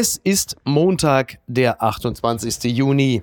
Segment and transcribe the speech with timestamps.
[0.00, 2.62] Es ist Montag, der 28.
[2.72, 3.20] Juni.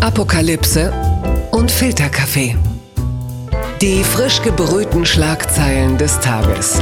[0.00, 0.90] Apokalypse
[1.50, 2.56] und Filterkaffee.
[3.82, 6.80] Die frisch gebrühten Schlagzeilen des Tages.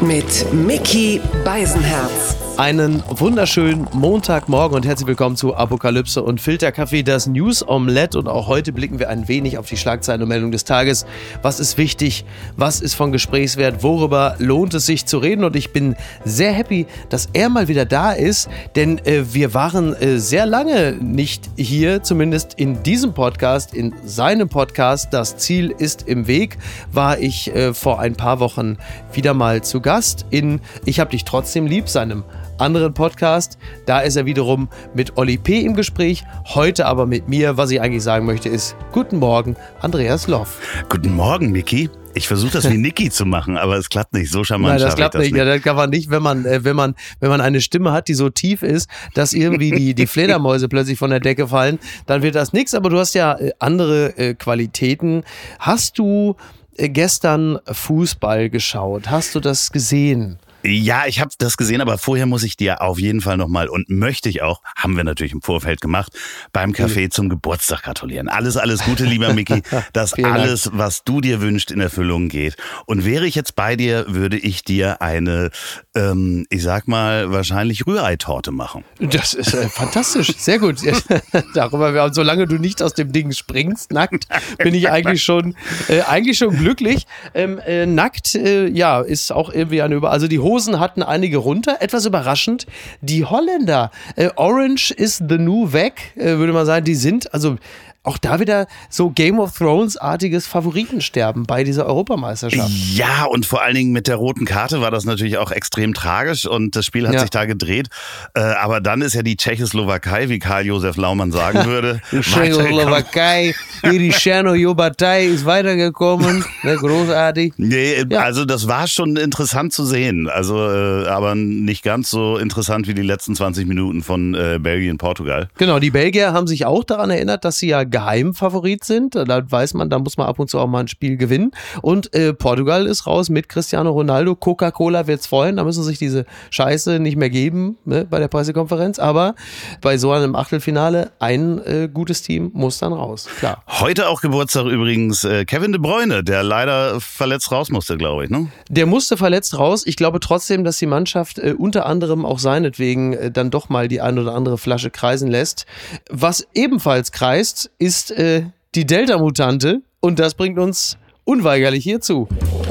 [0.00, 2.39] Mit Mickey Beisenherz.
[2.60, 8.18] Einen wunderschönen Montagmorgen und herzlich willkommen zu Apokalypse und Filterkaffee, das News Omelette.
[8.18, 11.06] Und auch heute blicken wir ein wenig auf die Schlagzeilen und Meldung des Tages.
[11.40, 12.26] Was ist wichtig?
[12.58, 13.82] Was ist von Gesprächswert?
[13.82, 15.42] Worüber lohnt es sich zu reden?
[15.44, 15.96] Und ich bin
[16.26, 20.92] sehr happy, dass er mal wieder da ist, denn äh, wir waren äh, sehr lange
[21.00, 25.14] nicht hier, zumindest in diesem Podcast, in seinem Podcast.
[25.14, 26.58] Das Ziel ist im Weg,
[26.92, 28.76] war ich äh, vor ein paar Wochen
[29.14, 32.22] wieder mal zu Gast in Ich hab dich trotzdem lieb, seinem
[32.60, 33.58] anderen Podcast.
[33.86, 35.60] Da ist er wiederum mit Olli P.
[35.60, 37.56] im Gespräch, heute aber mit mir.
[37.56, 40.58] Was ich eigentlich sagen möchte ist, guten Morgen, Andreas Loff.
[40.88, 41.88] Guten Morgen, Niki.
[42.12, 44.30] Ich versuche das wie Niki zu machen, aber es klappt nicht.
[44.30, 45.36] So charmant Nein, das schaffe ich klappt nicht.
[45.36, 48.08] Ja, das kann man nicht, wenn man, äh, wenn man, wenn man eine Stimme hat,
[48.08, 52.22] die so tief ist, dass irgendwie die, die Fledermäuse plötzlich von der Decke fallen, dann
[52.22, 52.74] wird das nichts.
[52.74, 55.22] Aber du hast ja äh, andere äh, Qualitäten.
[55.58, 56.36] Hast du
[56.76, 59.08] äh, gestern Fußball geschaut?
[59.08, 60.38] Hast du das gesehen?
[60.62, 63.88] Ja, ich habe das gesehen, aber vorher muss ich dir auf jeden Fall nochmal und
[63.88, 66.12] möchte ich auch, haben wir natürlich im Vorfeld gemacht,
[66.52, 68.28] beim Café zum Geburtstag gratulieren.
[68.28, 72.56] Alles, alles Gute, lieber Mickey, dass alles, was du dir wünschst, in Erfüllung geht.
[72.86, 75.50] Und wäre ich jetzt bei dir, würde ich dir eine,
[75.94, 78.84] ähm, ich sag mal, wahrscheinlich Rührei-Torte machen.
[79.00, 80.78] Das ist äh, fantastisch, sehr gut.
[81.54, 84.26] Darüber, solange du nicht aus dem Ding springst, nackt,
[84.58, 85.56] bin ich eigentlich schon,
[85.88, 87.06] äh, eigentlich schon glücklich.
[87.34, 91.38] Ähm, äh, nackt, äh, ja, ist auch irgendwie eine über, also die Hosen hatten einige
[91.38, 91.78] runter.
[91.80, 92.66] Etwas überraschend,
[93.00, 93.90] die Holländer.
[94.14, 96.84] Äh, Orange is the new weg, äh, würde man sagen.
[96.84, 97.56] Die sind, also
[98.02, 102.70] auch da wieder so Game of Thrones-artiges Favoritensterben bei dieser Europameisterschaft.
[102.94, 106.46] Ja, und vor allen Dingen mit der roten Karte war das natürlich auch extrem tragisch
[106.46, 107.20] und das Spiel hat Ja.
[107.20, 107.88] sich da gedreht.
[108.34, 112.20] Äh, aber dann ist ja die Tschechoslowakei, wie Karl-Josef Laumann sagen würde, Die.
[112.20, 116.44] Tschechoslowakei, hier die Tschernojobatei ist weitergekommen.
[116.62, 117.54] Ne, großartig.
[117.58, 118.20] Nee, Ja.
[118.20, 120.28] also das war schon interessant zu sehen.
[120.28, 124.98] Also, äh, aber nicht ganz so interessant wie die letzten 20 Minuten von äh, Belgien,
[124.98, 125.48] Portugal.
[125.58, 129.14] Genau, die Belgier haben sich auch daran erinnert, dass sie ja Geheimfavorit sind.
[129.14, 131.52] Da weiß man, da muss man ab und zu auch mal ein Spiel gewinnen.
[131.82, 134.34] Und äh, Portugal ist raus mit Cristiano Ronaldo.
[134.34, 135.56] Coca-Cola wird's freuen.
[135.56, 138.98] Da müssen sich diese Scheiße nicht mehr geben ne, bei der Pressekonferenz.
[138.98, 139.34] Aber
[139.80, 143.28] bei so einem Achtelfinale ein äh, gutes Team muss dann raus.
[143.38, 143.62] Klar.
[143.66, 148.30] Heute auch Geburtstag übrigens äh, Kevin de Bruyne, der leider verletzt raus musste, glaube ich.
[148.30, 148.48] Ne?
[148.68, 149.82] Der musste verletzt raus.
[149.86, 153.88] Ich glaube trotzdem, dass die Mannschaft äh, unter anderem auch seinetwegen äh, dann doch mal
[153.88, 155.66] die ein oder andere Flasche kreisen lässt.
[156.10, 159.82] Was ebenfalls kreist, ist äh, die Delta-Mutante.
[159.98, 162.28] Und das bringt uns unweigerlich hierzu.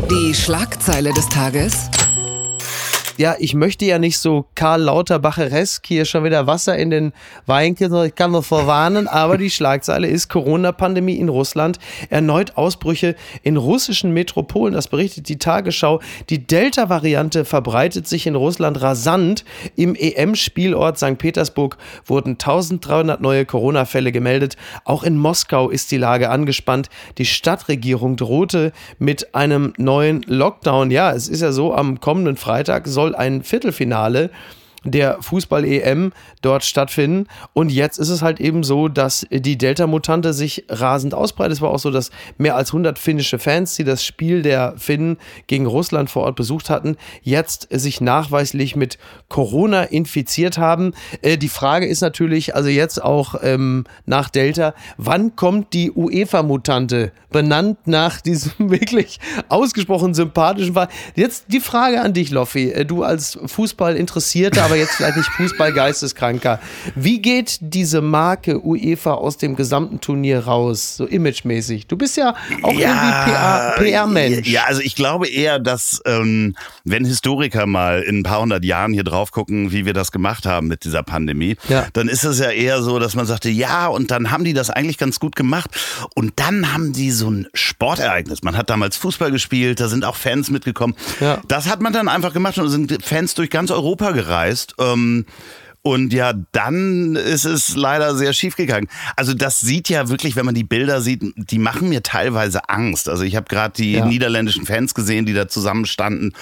[0.09, 1.89] Die Schlagzeile des Tages.
[3.19, 7.11] Ja, ich möchte ja nicht so Karl Lauterbacheresk hier schon wieder Wasser in den
[7.45, 13.57] Wein ich kann nur vorwarnen, aber die Schlagzeile ist Corona-Pandemie in Russland, erneut Ausbrüche in
[13.57, 15.99] russischen Metropolen, das berichtet die Tagesschau.
[16.29, 19.43] Die Delta-Variante verbreitet sich in Russland rasant.
[19.75, 21.17] Im EM-Spielort St.
[21.17, 24.55] Petersburg wurden 1300 neue Corona-Fälle gemeldet.
[24.85, 26.87] Auch in Moskau ist die Lage angespannt.
[27.17, 30.89] Die Stadtregierung drohte mit einem neuen Lockdown.
[30.89, 34.29] Ja, es ist ja so, am kommenden Freitag soll ein Viertelfinale
[34.83, 37.27] der Fußball-EM dort stattfinden.
[37.53, 41.53] Und jetzt ist es halt eben so, dass die Delta-Mutante sich rasend ausbreitet.
[41.53, 45.17] Es war auch so, dass mehr als 100 finnische Fans, die das Spiel der Finnen
[45.47, 48.97] gegen Russland vor Ort besucht hatten, jetzt sich nachweislich mit
[49.27, 50.93] Corona infiziert haben.
[51.21, 57.11] Äh, die Frage ist natürlich, also jetzt auch ähm, nach Delta, wann kommt die UEFA-Mutante?
[57.31, 59.19] Benannt nach diesem wirklich
[59.49, 60.87] ausgesprochen sympathischen Fall.
[61.15, 62.71] Jetzt die Frage an dich, Loffi.
[62.71, 66.59] Äh, Du als Fußball-Interessierter, aber jetzt vielleicht nicht Fußball-Geisteskranker.
[66.95, 71.87] Wie geht diese Marke UEFA aus dem gesamten Turnier raus, so imagemäßig?
[71.87, 74.47] Du bist ja auch irgendwie PR PR-Mensch.
[74.47, 78.93] Ja, also ich glaube eher, dass ähm, wenn Historiker mal in ein paar hundert Jahren
[78.93, 81.87] hier drauf gucken, wie wir das gemacht haben mit dieser Pandemie, Ja.
[81.93, 84.69] dann ist es ja eher so, dass man sagte, ja, und dann haben die das
[84.69, 85.69] eigentlich ganz gut gemacht.
[86.15, 88.43] Und dann haben die so ein Sportereignis.
[88.43, 90.95] Man hat damals Fußball gespielt, da sind auch Fans mitgekommen.
[91.19, 91.41] Ja.
[91.47, 94.58] Das hat man dann einfach gemacht und sind Fans durch ganz Europa gereist.
[94.77, 95.25] Ähm,
[95.81, 98.89] Und ja, dann ist es leider sehr schief gegangen.
[99.15, 103.07] Also das sieht ja wirklich, wenn man die Bilder sieht, die machen mir teilweise Angst.
[103.07, 104.05] Also ich habe gerade die ja.
[104.05, 106.33] niederländischen Fans gesehen, die da zusammenstanden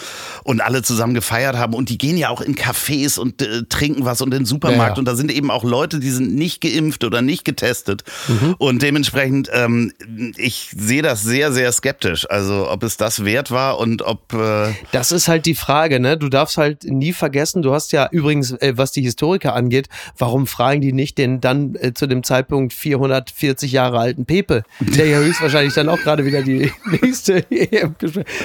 [0.44, 1.76] und alle zusammen gefeiert haben.
[1.76, 4.98] Und die gehen ja auch in Cafés und äh, trinken was und in den Supermarkt.
[4.98, 5.00] Ja.
[5.00, 8.04] Und da sind eben auch Leute, die sind nicht geimpft oder nicht getestet.
[8.28, 8.56] Mhm.
[8.58, 9.94] Und dementsprechend, ähm,
[10.36, 12.28] ich sehe das sehr, sehr skeptisch.
[12.28, 14.34] Also ob es das wert war und ob...
[14.34, 16.18] Äh das ist halt die Frage, ne?
[16.18, 19.90] Du darfst halt nie vergessen, du hast ja übrigens, äh, was die Historie Historiker angeht,
[20.18, 25.08] warum fragen die nicht den dann äh, zu dem Zeitpunkt 440 Jahre alten Pepe, der
[25.08, 26.72] ja höchstwahrscheinlich dann auch gerade wieder die
[27.02, 27.46] nächste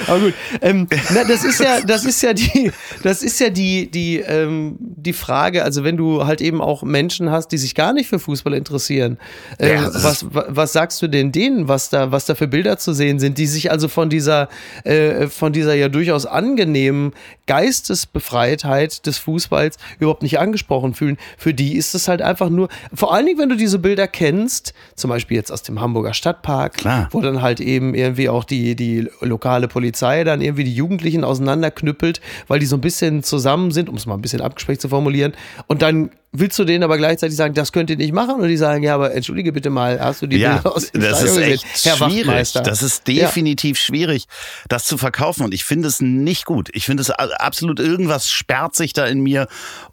[0.06, 3.90] Aber gut, ähm, na, das ist ja, das ist ja die, das ist ja die,
[3.90, 5.64] die, ähm, die Frage.
[5.64, 9.18] Also wenn du halt eben auch Menschen hast, die sich gar nicht für Fußball interessieren,
[9.58, 12.92] äh, ja, was, was sagst du denn denen, was da, was da für Bilder zu
[12.92, 14.48] sehen sind, die sich also von dieser,
[14.84, 17.12] äh, von dieser ja durchaus angenehmen
[17.46, 23.12] Geistesbefreitheit des Fußballs überhaupt nicht angesprochen fühlen, für die ist es halt einfach nur, vor
[23.12, 27.08] allen Dingen, wenn du diese Bilder kennst, zum Beispiel jetzt aus dem Hamburger Stadtpark, Klar.
[27.10, 32.20] wo dann halt eben irgendwie auch die, die lokale Polizei dann irgendwie die Jugendlichen auseinanderknüppelt,
[32.48, 35.32] weil die so ein bisschen zusammen sind, um es mal ein bisschen abgesprächt zu formulieren,
[35.66, 38.36] und dann willst du denen aber gleichzeitig sagen, das könnt ihr nicht machen?
[38.36, 41.02] Und die sagen, ja, aber entschuldige bitte mal, hast du die ja, Bilder aus dem
[41.02, 42.52] das ist echt Herr schwierig.
[42.52, 43.84] Das ist definitiv ja.
[43.84, 44.26] schwierig,
[44.68, 45.44] das zu verkaufen.
[45.44, 46.70] Und ich finde es nicht gut.
[46.72, 49.46] Ich finde es absolut irgendwas sperrt sich da in mir.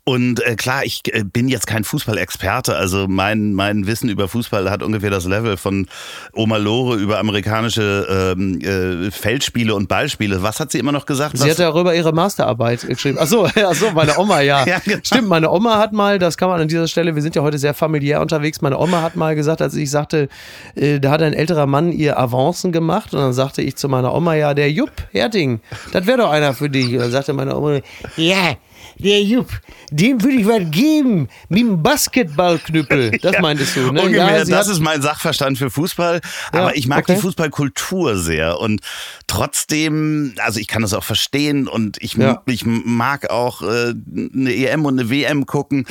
[0.05, 2.75] Und äh, klar, ich äh, bin jetzt kein Fußballexperte.
[2.75, 5.87] Also mein, mein Wissen über Fußball hat ungefähr das Level von
[6.33, 10.41] Oma Lore über amerikanische ähm, äh, Feldspiele und Ballspiele.
[10.41, 11.37] Was hat sie immer noch gesagt?
[11.37, 13.19] Sie hat darüber ihre Masterarbeit geschrieben.
[13.19, 14.65] Achso, achso, meine Oma, ja.
[14.65, 14.99] ja genau.
[15.03, 17.41] Stimmt, meine Oma hat mal das das kann man an dieser Stelle, wir sind ja
[17.41, 18.61] heute sehr familiär unterwegs.
[18.61, 20.29] Meine Oma hat mal gesagt, als ich sagte,
[20.75, 24.13] äh, da hat ein älterer Mann ihr Avancen gemacht und dann sagte ich zu meiner
[24.13, 25.59] Oma, ja, der Jupp Herting,
[25.91, 26.89] das wäre doch einer für dich.
[26.89, 27.79] Und dann sagte meine Oma,
[28.15, 28.57] ja,
[28.97, 29.49] der Jupp,
[29.91, 33.11] dem würde ich was geben, mit dem Basketballknüppel.
[33.21, 34.01] Das ja, meintest du, ne?
[34.03, 36.21] Ungefähr, ja, das ist mein Sachverstand für Fußball.
[36.53, 37.15] Ja, aber ich mag okay.
[37.15, 38.59] die Fußballkultur sehr.
[38.59, 38.81] Und
[39.27, 43.93] trotzdem, also ich kann das auch verstehen und ich, ich mag auch äh,
[44.33, 45.85] eine EM und eine WM gucken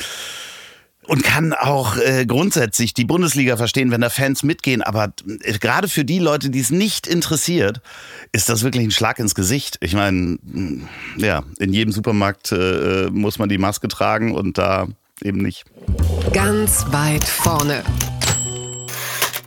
[1.09, 4.83] und kann auch äh, grundsätzlich die Bundesliga verstehen, wenn da Fans mitgehen.
[4.83, 5.11] Aber
[5.41, 7.81] äh, gerade für die Leute, die es nicht interessiert,
[8.31, 9.77] ist das wirklich ein Schlag ins Gesicht.
[9.81, 14.87] Ich meine, mm, ja, in jedem Supermarkt äh, muss man die Maske tragen und da
[15.23, 15.65] eben nicht.
[16.31, 17.83] Ganz weit vorne.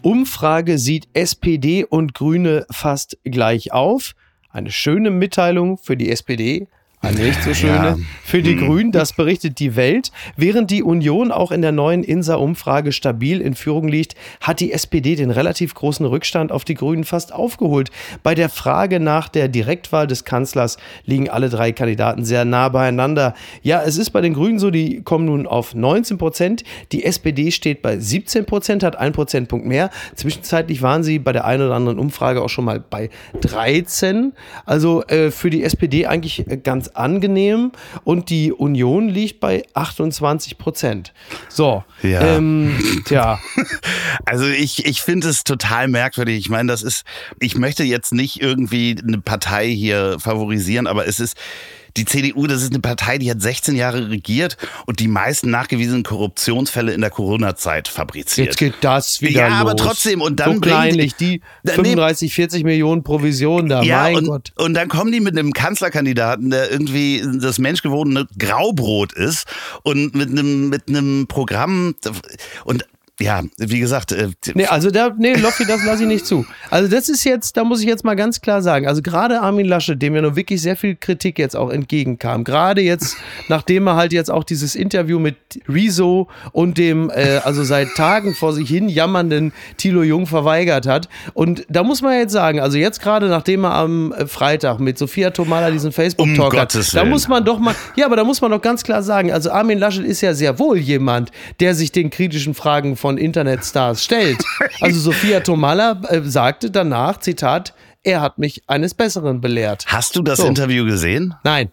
[0.03, 4.15] Umfrage sieht SPD und Grüne fast gleich auf.
[4.51, 6.67] Eine schöne Mitteilung für die SPD.
[7.03, 7.73] Eine nicht so schöne.
[7.73, 7.97] Ja.
[8.23, 8.65] Für die hm.
[8.65, 10.13] Grünen, das berichtet die Welt.
[10.37, 15.17] Während die Union auch in der neuen INSA-Umfrage stabil in Führung liegt, hat die SPD
[15.17, 17.91] den relativ großen Rückstand auf die Grünen fast aufgeholt.
[18.23, 23.35] Bei der Frage nach der Direktwahl des Kanzlers liegen alle drei Kandidaten sehr nah beieinander.
[23.63, 26.63] Ja, es ist bei den Grünen so, die kommen nun auf 19 Prozent.
[26.93, 29.91] Die SPD steht bei 17 Prozent, hat ein Prozentpunkt mehr.
[30.15, 33.11] Zwischenzeitlich waren sie bei der einen oder anderen Umfrage auch schon mal bei
[33.41, 34.35] 13.
[34.65, 37.73] Also äh, für die SPD eigentlich ganz angenehm
[38.05, 41.13] und die Union liegt bei 28 Prozent.
[41.49, 42.21] So, ja.
[42.21, 43.39] Ähm, tja.
[44.25, 46.39] Also ich, ich finde es total merkwürdig.
[46.39, 47.05] Ich meine, das ist,
[47.39, 51.37] ich möchte jetzt nicht irgendwie eine Partei hier favorisieren, aber es ist,
[51.97, 54.57] die CDU, das ist eine Partei, die hat 16 Jahre regiert
[54.87, 58.49] und die meisten nachgewiesenen Korruptionsfälle in der Corona-Zeit fabriziert.
[58.49, 59.61] Jetzt geht das wieder Ja, los.
[59.61, 64.27] aber trotzdem und dann so kleinlich, die 35, 40 Millionen Provision da, ja, mein und,
[64.27, 64.53] Gott.
[64.57, 69.47] Und dann kommen die mit einem Kanzlerkandidaten, der irgendwie das menschgewordene Graubrot ist
[69.83, 71.95] und mit einem mit einem Programm
[72.65, 72.85] und
[73.23, 74.13] ja, wie gesagt.
[74.13, 76.45] Äh, nee, also da, nee, Loffi, das lasse ich nicht zu.
[76.71, 79.67] Also das ist jetzt, da muss ich jetzt mal ganz klar sagen, also gerade Armin
[79.67, 83.17] Laschet, dem ja nur wirklich sehr viel Kritik jetzt auch entgegenkam, gerade jetzt,
[83.49, 85.37] nachdem er halt jetzt auch dieses Interview mit
[85.69, 91.09] Rezo und dem, äh, also seit Tagen vor sich hin jammernden Thilo Jung verweigert hat.
[91.35, 94.99] Und da muss man jetzt sagen, also jetzt gerade, nachdem er am äh, Freitag mit
[94.99, 98.41] Sophia Tomala diesen Facebook-Talk um hat, da muss man doch mal, ja, aber da muss
[98.41, 101.93] man doch ganz klar sagen, also Armin Laschet ist ja sehr wohl jemand, der sich
[101.93, 104.43] den kritischen Fragen von Internetstars stellt.
[104.81, 109.85] Also Sophia Tomala äh, sagte danach, Zitat, er hat mich eines Besseren belehrt.
[109.87, 110.47] Hast du das so.
[110.47, 111.35] Interview gesehen?
[111.45, 111.71] Nein.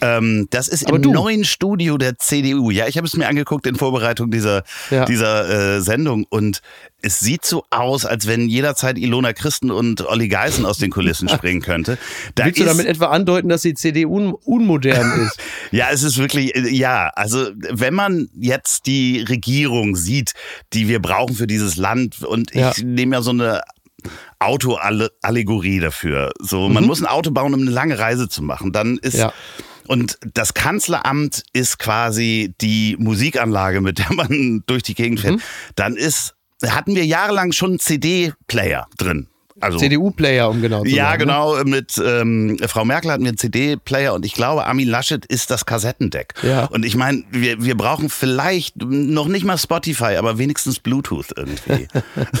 [0.00, 1.12] Ähm, das ist Aber im du.
[1.12, 2.70] neuen Studio der CDU.
[2.70, 5.04] Ja, ich habe es mir angeguckt in Vorbereitung dieser, ja.
[5.04, 6.60] dieser äh, Sendung und
[7.02, 11.28] es sieht so aus, als wenn jederzeit Ilona Christen und Olli Geißen aus den Kulissen
[11.28, 11.98] springen könnte.
[12.36, 15.38] Da Willst du damit etwa andeuten, dass die CDU unmodern ist?
[15.72, 20.32] ja, es ist wirklich, äh, ja, also wenn man jetzt die Regierung sieht,
[20.72, 23.62] die wir brauchen für dieses Land und ich nehme ja so eine
[24.44, 26.32] Autoallegorie dafür.
[26.38, 26.88] So, man mhm.
[26.88, 28.72] muss ein Auto bauen, um eine lange Reise zu machen.
[28.72, 29.32] Dann ist ja.
[29.86, 35.42] und das Kanzleramt ist quasi die Musikanlage, mit der man durch die Gegend fährt, mhm.
[35.74, 36.34] dann ist
[36.64, 39.26] hatten wir jahrelang schon CD-Player drin.
[39.62, 41.24] Also, CDU-Player, um genau zu Ja, sagen, ne?
[41.26, 41.64] genau.
[41.64, 45.66] Mit ähm, Frau Merkel hatten wir einen CD-Player und ich glaube, Armin Laschet ist das
[45.66, 46.34] Kassettendeck.
[46.42, 46.64] Ja.
[46.66, 51.86] Und ich meine, wir, wir brauchen vielleicht noch nicht mal Spotify, aber wenigstens Bluetooth irgendwie.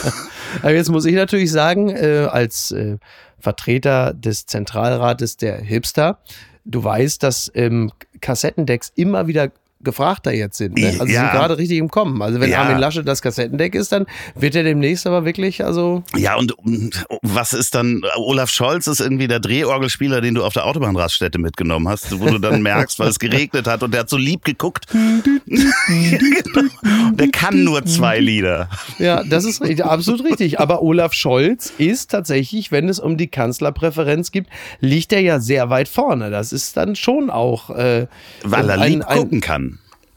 [0.62, 2.98] aber jetzt muss ich natürlich sagen, äh, als äh,
[3.38, 6.18] Vertreter des Zentralrates der Hipster,
[6.64, 9.50] du weißt, dass ähm, Kassettendecks immer wieder
[9.84, 10.78] gefragter jetzt sind.
[10.78, 10.88] Ne?
[10.98, 11.20] Also ja.
[11.20, 12.22] sind gerade richtig im Kommen.
[12.22, 12.62] Also wenn ja.
[12.62, 16.02] Armin Laschet das Kassettendeck ist, dann wird er demnächst aber wirklich, also.
[16.16, 16.54] Ja, und
[17.22, 21.88] was ist dann, Olaf Scholz ist irgendwie der Drehorgelspieler, den du auf der Autobahnraststätte mitgenommen
[21.88, 24.86] hast, wo du dann merkst, weil es geregnet hat und der hat so lieb geguckt.
[27.12, 28.68] der kann nur zwei Lieder.
[28.98, 30.60] Ja, das ist richtig, absolut richtig.
[30.60, 34.46] Aber Olaf Scholz ist tatsächlich, wenn es um die Kanzlerpräferenz geht,
[34.80, 36.30] liegt er ja sehr weit vorne.
[36.30, 37.70] Das ist dann schon auch.
[37.70, 38.06] Äh,
[38.44, 39.71] weil er ein, lieb gucken kann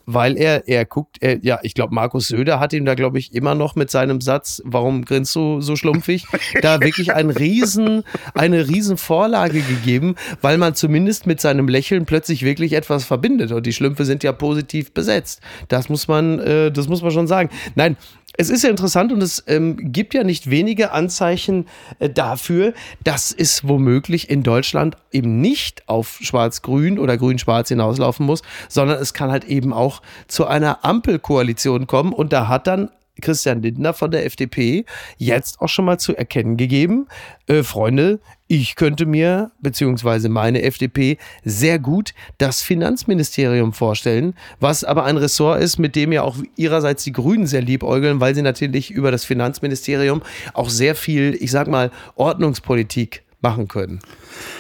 [0.05, 3.33] weil er, er guckt, er, ja, ich glaube, Markus Söder hat ihm da, glaube ich,
[3.33, 6.25] immer noch mit seinem Satz, warum grinst du so schlumpfig,
[6.61, 12.43] da wirklich einen riesen, eine riesen Vorlage gegeben, weil man zumindest mit seinem Lächeln plötzlich
[12.43, 13.51] wirklich etwas verbindet.
[13.51, 15.41] Und die Schlümpfe sind ja positiv besetzt.
[15.67, 17.49] Das muss man, äh, das muss man schon sagen.
[17.75, 17.97] Nein,
[18.37, 21.67] es ist ja interessant und es ähm, gibt ja nicht wenige Anzeichen
[21.99, 28.41] äh, dafür, dass es womöglich in Deutschland eben nicht auf Schwarz-Grün oder Grün-Schwarz hinauslaufen muss,
[28.67, 29.94] sondern es kann halt eben auch
[30.27, 32.89] zu einer Ampelkoalition kommen und da hat dann
[33.21, 34.85] Christian Lindner von der FDP
[35.17, 37.07] jetzt auch schon mal zu erkennen gegeben,
[37.47, 45.05] äh, Freunde, ich könnte mir, beziehungsweise meine FDP, sehr gut das Finanzministerium vorstellen, was aber
[45.05, 48.91] ein Ressort ist, mit dem ja auch ihrerseits die Grünen sehr liebäugeln, weil sie natürlich
[48.91, 50.21] über das Finanzministerium
[50.53, 53.99] auch sehr viel, ich sag mal, Ordnungspolitik machen können.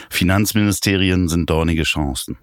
[0.09, 2.37] Finanzministerien sind dornige Chancen.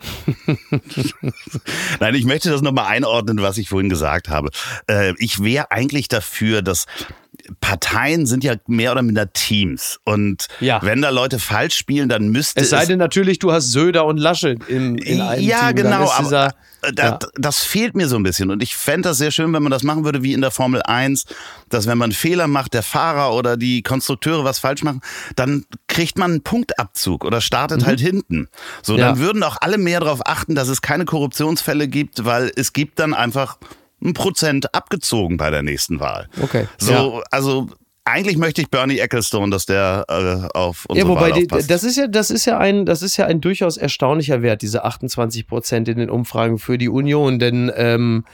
[2.01, 4.51] Nein, ich möchte das nochmal einordnen, was ich vorhin gesagt habe.
[4.89, 6.87] Äh, ich wäre eigentlich dafür, dass
[7.61, 9.99] Parteien sind ja mehr oder minder Teams.
[10.05, 10.81] Und ja.
[10.83, 12.71] wenn da Leute falsch spielen, dann müsste es.
[12.71, 15.77] sei denn natürlich, du hast Söder und Lasche in, in einem ja, Team.
[15.77, 17.19] Genau, aber äh, da, ja.
[17.35, 18.51] das fehlt mir so ein bisschen.
[18.51, 20.83] Und ich fände das sehr schön, wenn man das machen würde wie in der Formel
[20.83, 21.25] 1,
[21.69, 25.01] dass wenn man Fehler macht, der Fahrer oder die Konstrukteure was falsch machen,
[25.37, 27.87] dann kriegt man einen Punktabzug oder startet mhm.
[27.87, 28.49] halt hinten.
[28.83, 32.73] So, dann würden auch alle mehr darauf achten, dass es keine Korruptionsfälle gibt, weil es
[32.73, 33.59] gibt dann einfach
[34.03, 36.29] ein Prozent abgezogen bei der nächsten Wahl.
[36.41, 36.67] Okay.
[36.79, 37.23] So, ja.
[37.31, 37.69] also
[38.05, 41.71] eigentlich möchte ich Bernie Ecclestone, dass der äh, auf unsere ja, wobei Wahl aufpasst.
[41.71, 44.85] Das ist ja, das ist ja ein, das ist ja ein durchaus erstaunlicher Wert, diese
[44.85, 48.25] 28 Prozent in den Umfragen für die Union, denn ähm,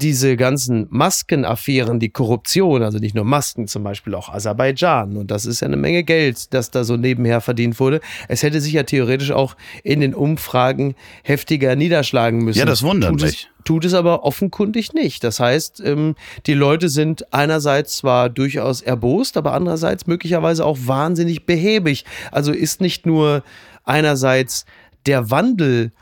[0.00, 5.16] diese ganzen Maskenaffären, die Korruption, also nicht nur Masken, zum Beispiel auch Aserbaidschan.
[5.16, 8.00] Und das ist ja eine Menge Geld, das da so nebenher verdient wurde.
[8.26, 12.58] Es hätte sich ja theoretisch auch in den Umfragen heftiger niederschlagen müssen.
[12.58, 13.48] Ja, das wundert tut mich.
[13.58, 15.22] Es, tut es aber offenkundig nicht.
[15.22, 21.46] Das heißt, ähm, die Leute sind einerseits zwar durchaus erbost, aber andererseits möglicherweise auch wahnsinnig
[21.46, 22.04] behäbig.
[22.32, 23.44] Also ist nicht nur
[23.84, 24.66] einerseits
[25.06, 25.92] der Wandel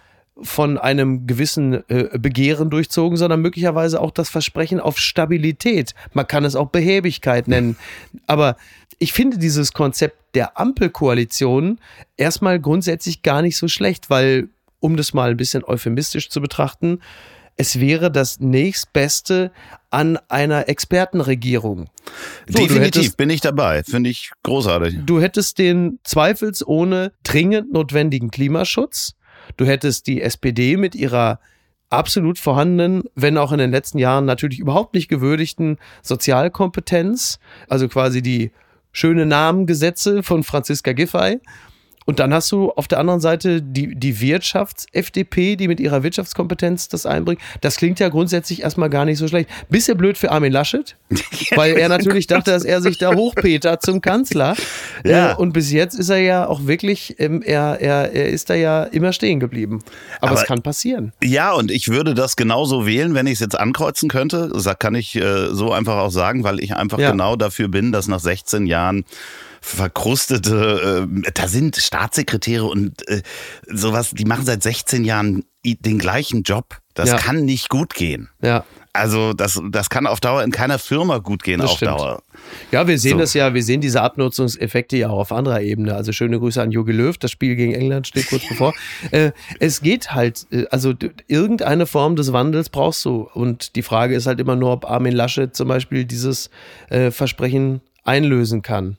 [0.43, 5.95] von einem gewissen äh, Begehren durchzogen, sondern möglicherweise auch das Versprechen auf Stabilität.
[6.13, 7.77] Man kann es auch Behäbigkeit nennen.
[8.27, 8.57] Aber
[8.99, 11.79] ich finde dieses Konzept der Ampelkoalition
[12.17, 14.49] erstmal grundsätzlich gar nicht so schlecht, weil,
[14.81, 17.01] um das mal ein bisschen euphemistisch zu betrachten,
[17.57, 19.53] es wäre das nächstbeste
[19.91, 21.91] an einer Expertenregierung.
[22.49, 25.01] So, Definitiv hättest, bin ich dabei, finde ich großartig.
[25.05, 29.15] Du hättest den zweifelsohne dringend notwendigen Klimaschutz,
[29.57, 31.41] Du hättest die SPD mit ihrer
[31.91, 38.23] absolut vorhandenen, wenn auch in den letzten Jahren natürlich überhaupt nicht gewürdigten Sozialkompetenz, also quasi
[38.23, 38.51] die
[38.93, 41.41] schöne Namengesetze von Franziska Giffey
[42.07, 46.89] und dann hast du auf der anderen Seite die, die Wirtschafts-FDP, die mit ihrer Wirtschaftskompetenz
[46.89, 47.41] das einbringt.
[47.61, 49.49] Das klingt ja grundsätzlich erstmal gar nicht so schlecht.
[49.69, 50.97] Bisschen blöd für Armin Laschet,
[51.55, 54.57] weil er natürlich dachte, dass er sich da hochpetert zum Kanzler.
[55.05, 55.33] Ja.
[55.33, 58.55] Äh, und bis jetzt ist er ja auch wirklich, ähm, er, er, er ist da
[58.55, 59.83] ja immer stehen geblieben.
[60.21, 61.13] Aber, Aber es kann passieren.
[61.23, 64.51] Ja, und ich würde das genauso wählen, wenn ich es jetzt ankreuzen könnte.
[64.53, 67.11] Das kann ich äh, so einfach auch sagen, weil ich einfach ja.
[67.11, 69.05] genau dafür bin, dass nach 16 Jahren
[69.63, 73.23] verkrustete, äh, da sind Staatssekretäre und äh,
[73.67, 76.79] sowas, die machen seit 16 Jahren den gleichen Job.
[76.95, 77.17] Das ja.
[77.17, 78.29] kann nicht gut gehen.
[78.43, 78.65] Ja.
[78.93, 81.93] Also das, das kann auf Dauer in keiner Firma gut gehen, das auf stimmt.
[81.93, 82.23] Dauer.
[82.71, 83.19] Ja, wir sehen so.
[83.19, 85.95] das ja, wir sehen diese Abnutzungseffekte ja auch auf anderer Ebene.
[85.95, 88.75] Also schöne Grüße an Jogi Löw, das Spiel gegen England steht kurz bevor.
[89.11, 90.95] Äh, es geht halt, äh, also
[91.27, 93.29] irgendeine Form des Wandels brauchst du.
[93.35, 96.51] Und die Frage ist halt immer nur, ob Armin Laschet zum Beispiel dieses
[96.89, 98.97] äh, Versprechen einlösen kann.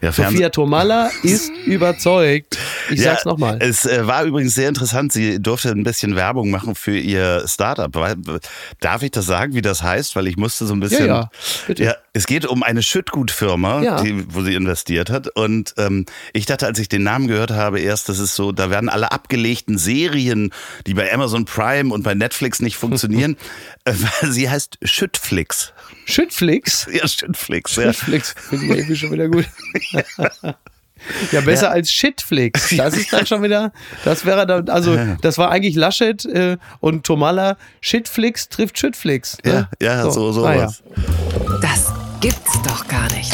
[0.00, 2.58] Ja, Sophia Tomalla ist überzeugt.
[2.90, 3.58] Ich ja, sag's nochmal.
[3.60, 5.12] Es äh, war übrigens sehr interessant.
[5.12, 7.90] Sie durfte ein bisschen Werbung machen für ihr Startup.
[8.80, 10.16] Darf ich das sagen, wie das heißt?
[10.16, 11.06] Weil ich musste so ein bisschen.
[11.06, 11.30] Ja, ja,
[11.66, 11.84] bitte.
[11.84, 14.02] ja es geht um eine Schüttgutfirma, ja.
[14.02, 15.28] die, wo sie investiert hat.
[15.28, 18.70] Und ähm, ich dachte, als ich den Namen gehört habe, erst, das ist so, da
[18.70, 20.52] werden alle abgelegten Serien,
[20.88, 23.36] die bei Amazon Prime und bei Netflix nicht funktionieren.
[23.84, 25.72] äh, sie heißt Schüttflix.
[26.06, 26.88] Schüttflix?
[26.92, 27.74] Ja, Schüttflix.
[27.74, 28.42] Schüttflix, ja.
[28.48, 29.46] finde ich irgendwie schon wieder gut.
[31.32, 31.72] Ja, besser ja.
[31.72, 32.70] als Shitflix.
[32.76, 33.72] Das ist dann schon wieder,
[34.04, 37.56] das wäre dann, also das war eigentlich Laschet äh, und Tomalla.
[37.80, 39.38] Shitflix trifft Shitflix.
[39.44, 39.68] Ne?
[39.80, 40.72] Ja, ja, so, so, ah, ja.
[41.62, 43.32] Das gibt's doch gar nicht.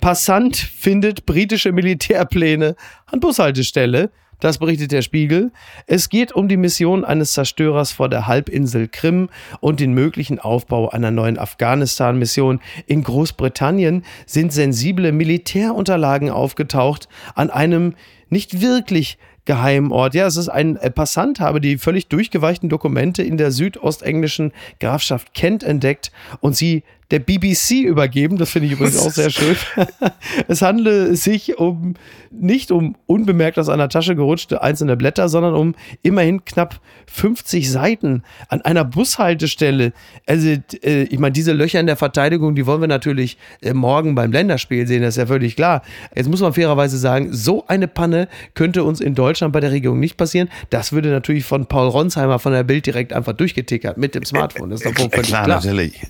[0.00, 2.76] Passant findet britische Militärpläne
[3.06, 4.10] an Bushaltestelle.
[4.40, 5.50] Das berichtet der Spiegel.
[5.86, 9.28] Es geht um die Mission eines Zerstörers vor der Halbinsel Krim
[9.60, 12.60] und den möglichen Aufbau einer neuen Afghanistan-Mission.
[12.86, 17.94] In Großbritannien sind sensible Militärunterlagen aufgetaucht an einem
[18.28, 20.14] nicht wirklich geheimen Ort.
[20.14, 25.62] Ja, es ist ein Passant, habe die völlig durchgeweichten Dokumente in der südostenglischen Grafschaft Kent
[25.62, 28.36] entdeckt und sie der BBC übergeben.
[28.36, 29.56] Das finde ich übrigens auch sehr schön.
[30.48, 31.94] es handle sich um
[32.30, 38.22] nicht um unbemerkt aus einer Tasche gerutschte einzelne Blätter, sondern um immerhin knapp 50 Seiten
[38.48, 39.92] an einer Bushaltestelle.
[40.26, 44.14] Also, äh, ich meine, diese Löcher in der Verteidigung, die wollen wir natürlich äh, morgen
[44.14, 45.82] beim Länderspiel sehen, das ist ja völlig klar.
[46.14, 50.00] Jetzt muss man fairerweise sagen, so eine Panne könnte uns in Deutschland bei der Regierung
[50.00, 50.48] nicht passieren.
[50.70, 54.70] Das würde natürlich von Paul Ronsheimer von der Bild direkt einfach durchgetickert mit dem Smartphone.
[54.70, 55.44] Das ist doch völlig klar.
[55.44, 55.60] klar.
[55.64, 56.00] Natürlich.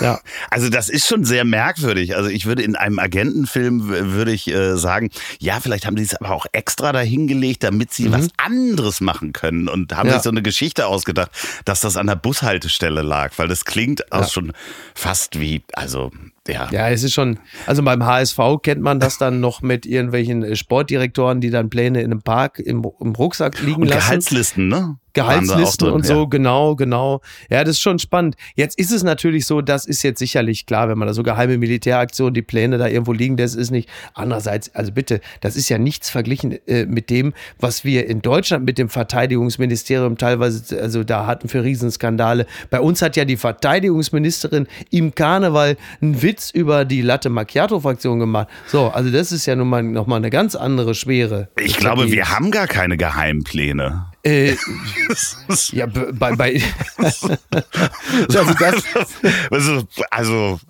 [0.00, 0.20] Ja.
[0.50, 2.14] Also das ist schon sehr merkwürdig.
[2.14, 6.14] Also ich würde in einem Agentenfilm würde ich äh, sagen, ja, vielleicht haben sie es
[6.14, 8.12] aber auch extra dahingelegt, damit sie mhm.
[8.12, 10.14] was anderes machen können und haben ja.
[10.14, 11.30] sich so eine Geschichte ausgedacht,
[11.64, 14.28] dass das an der Bushaltestelle lag, weil das klingt auch ja.
[14.28, 14.52] schon
[14.94, 16.12] fast wie, also
[16.48, 16.68] ja.
[16.72, 20.56] Ja, es ist schon, also beim HSV kennt man das dann noch mit irgendwelchen äh,
[20.56, 24.00] Sportdirektoren, die dann Pläne in einem Park im, im Rucksack liegen und lassen.
[24.00, 24.96] Gehaltslisten, ne?
[25.14, 26.28] Gehaltslisten drin, und so, ja.
[26.28, 27.20] genau, genau.
[27.50, 28.36] Ja, das ist schon spannend.
[28.54, 31.58] Jetzt ist es natürlich so, das ist jetzt sicherlich klar, wenn man da so geheime
[31.58, 33.90] Militäraktionen, die Pläne da irgendwo liegen, das ist nicht.
[34.14, 38.64] Andererseits, also bitte, das ist ja nichts verglichen äh, mit dem, was wir in Deutschland
[38.64, 42.46] mit dem Verteidigungsministerium teilweise, also da hatten für Riesenskandale.
[42.70, 48.48] Bei uns hat ja die Verteidigungsministerin im Karneval einen Witz über die Latte Macchiato-Fraktion gemacht.
[48.66, 51.48] So, also das ist ja nun mal nochmal eine ganz andere Schwere.
[51.60, 54.06] Ich glaube, wir haben gar keine Geheimpläne.
[54.24, 54.54] Äh,
[55.72, 56.62] ja, bei, bei
[56.98, 57.28] also
[58.28, 58.84] das,
[59.50, 60.60] also, also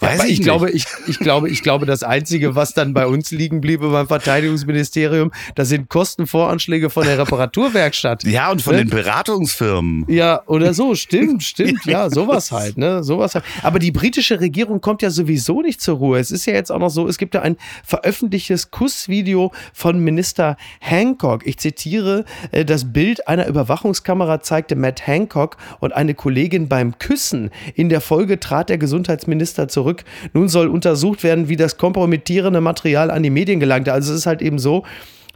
[0.00, 3.06] weiß ja, ich, ich glaube, ich, ich glaube, ich glaube, das einzige, was dann bei
[3.06, 8.24] uns liegen bliebe beim Verteidigungsministerium, das sind Kostenvoranschläge von der Reparaturwerkstatt.
[8.24, 8.84] Ja, und von ne?
[8.84, 10.06] den Beratungsfirmen.
[10.08, 13.44] Ja, oder so, stimmt, stimmt, ja, sowas halt, ne, sowas halt.
[13.62, 16.18] Aber die britische Regierung kommt ja sowieso nicht zur Ruhe.
[16.18, 20.56] Es ist ja jetzt auch noch so, es gibt ja ein veröffentlichtes Kussvideo von Minister
[20.80, 21.46] Hancock.
[21.46, 27.50] Ich zitiere, äh, Bild einer Überwachungskamera zeigte Matt Hancock und eine Kollegin beim Küssen.
[27.74, 30.04] In der Folge trat der Gesundheitsminister zurück.
[30.32, 33.92] Nun soll untersucht werden, wie das kompromittierende Material an die Medien gelangte.
[33.92, 34.84] Also es ist halt eben so,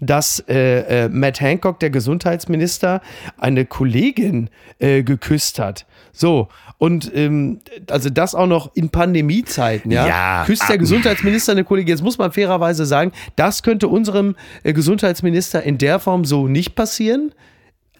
[0.00, 3.00] dass äh, äh, Matt Hancock, der Gesundheitsminister,
[3.38, 5.86] eine Kollegin äh, geküsst hat.
[6.12, 7.60] So, und ähm,
[7.90, 10.06] also das auch noch in Pandemiezeiten, ja.
[10.06, 10.78] ja Küsst der ah.
[10.78, 11.88] Gesundheitsminister eine Kollegin.
[11.88, 16.74] Jetzt muss man fairerweise sagen, das könnte unserem äh, Gesundheitsminister in der Form so nicht
[16.74, 17.32] passieren.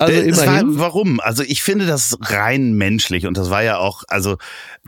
[0.00, 0.76] Also äh, immerhin.
[0.78, 1.20] War, warum?
[1.20, 4.38] Also ich finde das rein menschlich und das war ja auch, also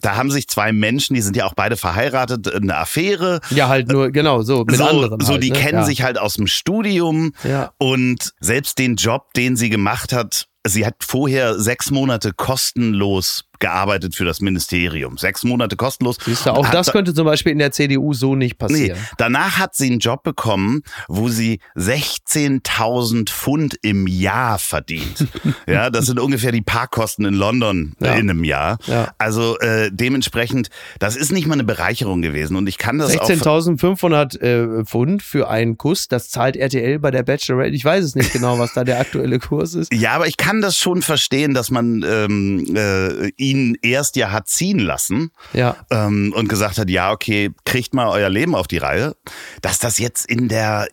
[0.01, 3.40] da haben sich zwei Menschen, die sind ja auch beide verheiratet, eine Affäre.
[3.51, 5.20] Ja, halt nur, genau, so mit so, anderen.
[5.20, 5.59] So, halt, die ne?
[5.59, 5.85] kennen ja.
[5.85, 7.72] sich halt aus dem Studium ja.
[7.77, 14.16] und selbst den Job, den sie gemacht hat, sie hat vorher sechs Monate kostenlos gearbeitet
[14.16, 15.16] für das Ministerium.
[15.16, 16.16] Sechs Monate kostenlos.
[16.22, 18.98] Siehst du, auch das könnte zum Beispiel in der CDU so nicht passieren.
[18.98, 25.29] Nee, danach hat sie einen Job bekommen, wo sie 16.000 Pfund im Jahr verdient.
[25.68, 28.14] ja, das sind ungefähr die Parkkosten in London ja.
[28.14, 28.79] in einem Jahr.
[28.87, 29.12] Ja.
[29.18, 32.57] Also äh, dementsprechend, das ist nicht mal eine Bereicherung gewesen.
[32.57, 37.22] Und ich kann das 16.500 äh, Pfund für einen Kuss, das zahlt RTL bei der
[37.22, 37.77] Bachelorette.
[37.77, 39.94] Ich weiß es nicht genau, was da der aktuelle Kurs ist.
[39.94, 44.49] Ja, aber ich kann das schon verstehen, dass man ähm, äh, ihn erst ja hat
[44.49, 45.77] ziehen lassen ja.
[45.91, 49.15] ähm, und gesagt hat, ja, okay, kriegt mal euer Leben auf die Reihe,
[49.61, 50.88] dass das jetzt in der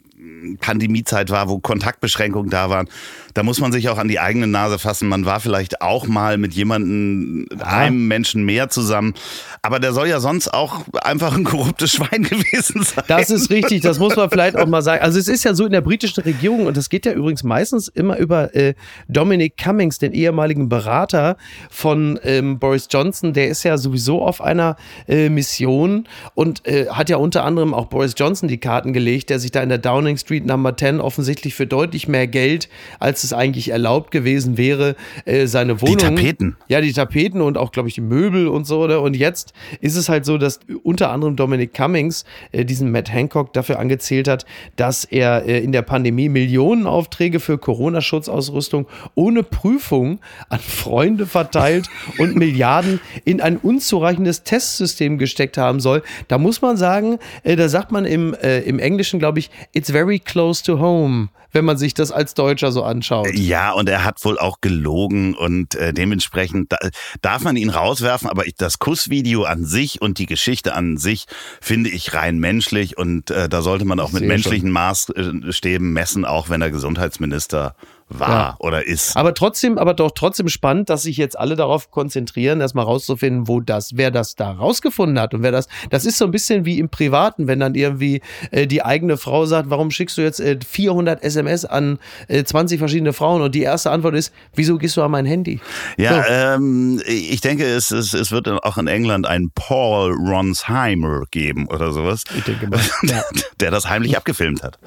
[0.60, 2.90] Pandemiezeit war, wo Kontaktbeschränkungen da waren,
[3.34, 5.08] da muss man sich auch an die eigene Nase fassen.
[5.08, 9.14] Man war vielleicht auch mal mit jemandem, einem Menschen mehr zusammen.
[9.62, 13.04] Aber der soll ja sonst auch einfach ein korruptes Schwein gewesen sein.
[13.08, 15.02] Das ist richtig, das muss man vielleicht auch mal sagen.
[15.02, 17.88] Also es ist ja so in der britischen Regierung, und das geht ja übrigens meistens
[17.88, 18.74] immer über äh,
[19.08, 21.38] Dominic Cummings, den ehemaligen Berater
[21.70, 23.34] von ähm, Boris Johnson.
[23.34, 24.76] Der ist ja sowieso auf einer
[25.08, 29.40] äh, Mission und äh, hat ja unter anderem auch Boris Johnson die Karten gelegt, der
[29.40, 32.70] sich da in der Downing Street Number 10 offensichtlich für deutlich mehr Geld,
[33.00, 34.96] als es eigentlich erlaubt gewesen wäre,
[35.26, 35.98] äh, seine Wohnung.
[35.98, 36.58] Die Tapeten.
[36.68, 38.88] Ja, die Tapeten und auch, glaube ich, die Möbel und so.
[38.88, 39.00] Ne?
[39.00, 43.54] Und jetzt ist es halt so, dass unter anderem Dominic Cummings äh, diesen Matt Hancock
[43.54, 44.46] dafür angezählt hat,
[44.76, 50.20] dass er äh, in der Pandemie Millionen Aufträge für Corona-Schutzausrüstung ohne Prüfung
[50.50, 56.04] an Freunde verteilt und Milliarden in ein unzureichendes Testsystem gesteckt haben soll.
[56.28, 59.92] Da muss man sagen, äh, da sagt man im, äh, im Englischen, glaube ich, it's
[59.92, 63.34] very close to home wenn man sich das als Deutscher so anschaut.
[63.34, 66.78] Ja, und er hat wohl auch gelogen und äh, dementsprechend da,
[67.22, 71.26] darf man ihn rauswerfen, aber ich, das Kussvideo an sich und die Geschichte an sich
[71.62, 74.74] finde ich rein menschlich und äh, da sollte man auch mit menschlichen schon.
[74.74, 77.76] Maßstäben messen, auch wenn er Gesundheitsminister
[78.10, 78.56] war ja.
[78.60, 79.16] oder ist.
[79.16, 83.60] Aber trotzdem, aber doch trotzdem spannend, dass sich jetzt alle darauf konzentrieren, erstmal rauszufinden, wo
[83.60, 86.80] das, wer das da rausgefunden hat und wer das, das ist so ein bisschen wie
[86.80, 90.58] im Privaten, wenn dann irgendwie äh, die eigene Frau sagt, warum schickst du jetzt äh,
[90.66, 95.04] 400 SMS an äh, 20 verschiedene Frauen und die erste Antwort ist, wieso gehst du
[95.04, 95.60] an mein Handy?
[95.98, 96.30] Ja, so.
[96.30, 101.92] ähm, ich denke, es, es, es wird auch in England einen Paul Ronsheimer geben oder
[101.92, 102.80] sowas, ich denke mal.
[103.04, 103.24] Ja.
[103.60, 104.80] der das heimlich abgefilmt hat.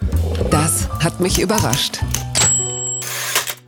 [0.50, 2.00] Das hat mich überrascht.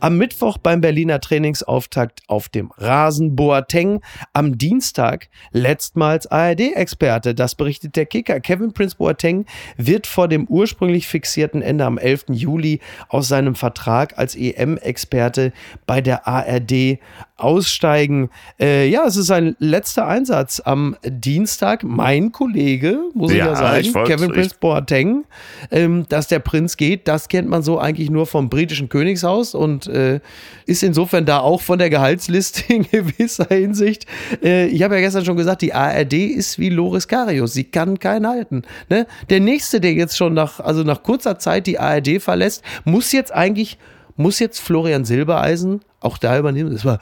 [0.01, 4.01] Am Mittwoch beim Berliner Trainingsauftakt auf dem Rasen Boateng.
[4.33, 7.33] Am Dienstag letztmals ARD-Experte.
[7.33, 8.41] Das berichtet der Kicker.
[8.41, 9.45] Kevin Prince Boateng
[9.77, 12.25] wird vor dem ursprünglich fixierten Ende am 11.
[12.31, 15.53] Juli aus seinem Vertrag als EM-Experte
[15.87, 16.99] bei der ARD
[17.37, 18.29] aussteigen.
[18.59, 21.83] Äh, ja, es ist sein letzter Einsatz am Dienstag.
[21.83, 25.25] Mein Kollege, muss ja, ich ja sagen, ich Kevin Prince Boateng,
[25.69, 29.87] ähm, dass der Prinz geht, das kennt man so eigentlich nur vom britischen Königshaus und
[29.87, 30.21] äh,
[30.65, 34.05] ist insofern da auch von der Gehaltsliste in gewisser Hinsicht.
[34.41, 37.53] Äh, ich habe ja gestern schon gesagt, die ARD ist wie Loris Karius.
[37.53, 38.63] Sie kann keinen halten.
[38.89, 39.07] Ne?
[39.29, 43.33] Der nächste, der jetzt schon nach, also nach kurzer Zeit die ARD verlässt, muss jetzt
[43.33, 43.77] eigentlich
[44.17, 46.71] muss jetzt Florian Silbereisen auch da übernehmen.
[46.71, 46.99] Das war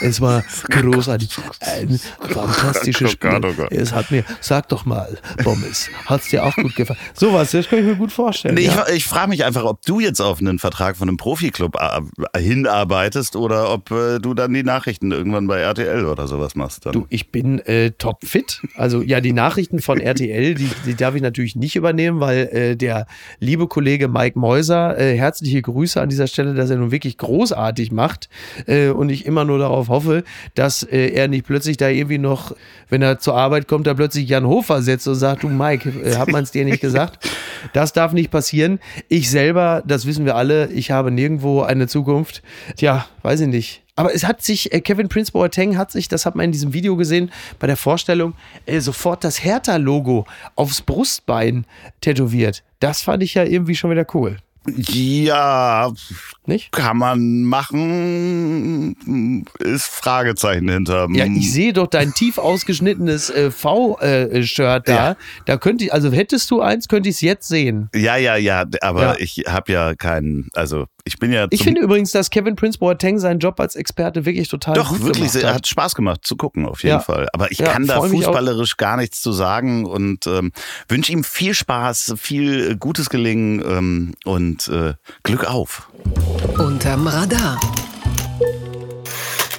[0.00, 1.30] es war großartig.
[1.60, 3.40] Ein fantastisches Spiel.
[3.70, 6.98] Es hat mir, sag doch mal, Bommes, hat es dir auch gut gefallen?
[7.14, 8.54] Sowas, das kann ich mir gut vorstellen.
[8.54, 8.84] Nee, ja.
[8.88, 12.40] Ich, ich frage mich einfach, ob du jetzt auf einen Vertrag von einem Profiklub äh,
[12.40, 16.86] hinarbeitest oder ob äh, du dann die Nachrichten irgendwann bei RTL oder sowas machst.
[16.86, 16.92] Dann.
[16.92, 18.62] Du, ich bin äh, topfit.
[18.76, 22.76] Also ja, die Nachrichten von RTL, die, die darf ich natürlich nicht übernehmen, weil äh,
[22.76, 23.06] der
[23.38, 27.92] liebe Kollege Mike Mäuser, äh, herzliche Grüße an dieser Stelle, dass er nun wirklich großartig
[27.92, 28.28] macht.
[28.94, 32.54] Und ich immer nur darauf hoffe, dass äh, er nicht plötzlich da irgendwie noch,
[32.88, 36.16] wenn er zur Arbeit kommt, da plötzlich Jan Hofer setzt und sagt, du Mike, äh,
[36.16, 37.28] hat man es dir nicht gesagt?
[37.72, 38.78] Das darf nicht passieren.
[39.08, 42.42] Ich selber, das wissen wir alle, ich habe nirgendwo eine Zukunft.
[42.76, 43.84] Tja, weiß ich nicht.
[43.96, 46.72] Aber es hat sich, äh, Kevin Prince Boateng hat sich, das hat man in diesem
[46.72, 48.34] Video gesehen, bei der Vorstellung,
[48.66, 50.26] äh, sofort das Hertha-Logo
[50.56, 51.64] aufs Brustbein
[52.00, 52.64] tätowiert.
[52.80, 54.38] Das fand ich ja irgendwie schon wieder cool.
[54.66, 55.92] Ja,
[56.46, 56.72] nicht?
[56.72, 58.94] Kann man machen,
[59.58, 61.08] ist Fragezeichen hinter.
[61.12, 64.94] Ja, ich sehe doch dein tief ausgeschnittenes äh, V-Shirt da.
[64.94, 65.16] Ja.
[65.44, 67.90] Da könnte ich, also hättest du eins, könnte ich es jetzt sehen.
[67.94, 69.16] Ja, ja, ja, aber ja.
[69.18, 71.46] ich habe ja keinen, also ich bin ja.
[71.50, 75.04] Ich finde übrigens, dass Kevin Prince Boateng seinen Job als Experte wirklich total Doch, gut
[75.04, 75.54] wirklich, gemacht hat.
[75.56, 77.00] hat Spaß gemacht zu gucken, auf jeden ja.
[77.00, 77.28] Fall.
[77.34, 80.52] Aber ich kann da fußballerisch gar nichts zu sagen und ähm,
[80.88, 85.90] wünsche ihm viel Spaß, viel gutes Gelingen ähm, und äh, Glück auf.
[86.56, 87.60] Unterm Radar.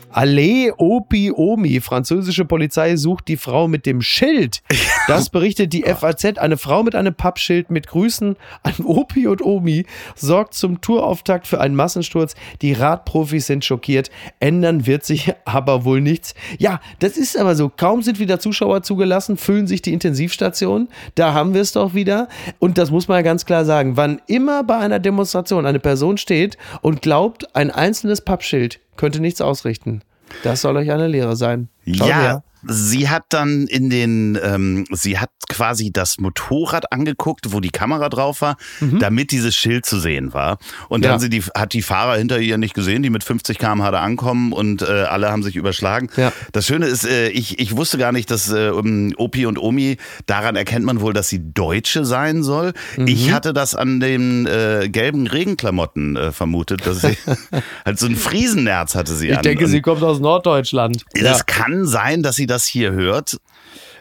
[0.10, 4.64] Allee Opi Omi, französische Polizei sucht die Frau mit dem Schild.
[5.08, 6.38] Das berichtet die FAZ.
[6.38, 11.62] Eine Frau mit einem Pappschild mit Grüßen an Opi und Omi sorgt zum Tourauftakt für
[11.62, 12.36] einen Massensturz.
[12.62, 14.10] Die Radprofis sind schockiert.
[14.40, 16.34] Ändern wird sich aber wohl nichts.
[16.58, 17.70] Ja, das ist aber so.
[17.70, 20.90] Kaum sind wieder Zuschauer zugelassen, füllen sich die Intensivstationen.
[21.16, 22.28] Da haben wir es doch wieder.
[22.60, 23.98] Und das muss man ja ganz klar sagen.
[23.98, 29.42] Wann immer bei einer Demonstration eine Person steht und glaubt, ein einzelnes Pappschild könnte nichts
[29.42, 30.02] ausrichten.
[30.44, 31.70] Das soll euch eine Lehre sein.
[31.86, 32.22] Schaut ja.
[32.22, 32.44] Her.
[32.68, 38.10] Sie hat dann in den, ähm, sie hat quasi das Motorrad angeguckt, wo die Kamera
[38.10, 39.00] drauf war, mhm.
[39.00, 40.58] damit dieses Schild zu sehen war.
[40.90, 41.20] Und dann ja.
[41.20, 44.54] sind die, hat die Fahrer hinter ihr nicht gesehen, die mit 50 km/h da ankommen
[44.54, 46.10] und äh, alle haben sich überschlagen.
[46.18, 46.32] Ja.
[46.52, 48.72] Das Schöne ist, äh, ich, ich wusste gar nicht, dass äh,
[49.18, 52.74] Opi und Omi, daran erkennt man wohl, dass sie Deutsche sein soll.
[52.98, 53.08] Mhm.
[53.08, 57.18] Ich hatte das an den äh, gelben Regenklamotten äh, vermutet, dass sie
[57.86, 59.40] halt so ein Friesennerz hatte sie ich an.
[59.40, 61.04] Ich denke, sie kommt aus Norddeutschland.
[61.14, 61.44] Das ja.
[61.46, 63.38] kann sein, dass sie das hier hört.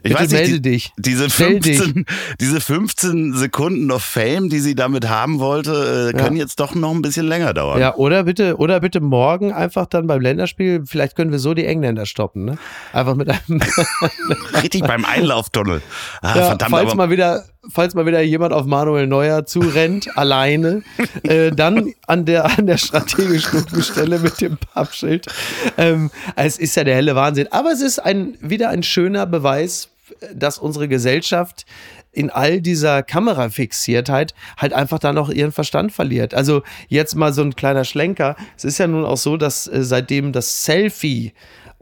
[0.06, 0.92] Ich Bitte weiß nicht, melde die, dich.
[0.98, 2.04] Diese 15,
[2.38, 6.42] diese 15 Sekunden of Fame, die sie damit haben wollte, äh, können ja.
[6.42, 7.80] jetzt doch noch ein bisschen länger dauern.
[7.80, 11.64] Ja, oder bitte, oder bitte morgen einfach dann beim Länderspiel, vielleicht können wir so die
[11.64, 12.58] Engländer stoppen, ne?
[12.92, 13.62] Einfach mit einem.
[14.62, 15.80] Richtig beim Einlauftunnel.
[16.20, 20.82] Ah, ja, verdammt, falls mal wieder, falls mal wieder jemand auf Manuel Neuer zurennt, alleine,
[21.22, 25.26] äh, dann an der, an der strategischen Stelle mit dem Pappschild.
[25.76, 27.48] Ähm, es ist ja der helle Wahnsinn.
[27.50, 29.88] Aber es ist ein, wieder ein schöner Beweis
[30.34, 31.64] dass unsere Gesellschaft
[32.12, 36.32] in all dieser Kamerafixiertheit halt einfach dann auch ihren Verstand verliert.
[36.32, 38.36] Also jetzt mal so ein kleiner Schlenker.
[38.56, 41.32] Es ist ja nun auch so, dass äh, seitdem das Selfie